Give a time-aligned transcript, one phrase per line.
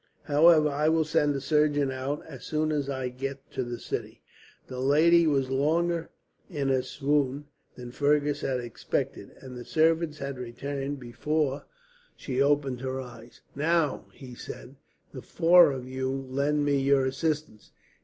[0.23, 4.23] However, I will send a surgeon out, as soon as I get to the city."
[4.65, 6.09] The lady was longer
[6.49, 11.65] in her swoon than Fergus had expected, and the servants had returned before
[12.15, 13.41] she opened her eyes.
[13.53, 14.75] "Now," he said,
[15.13, 17.71] "do four of you lend me your assistance.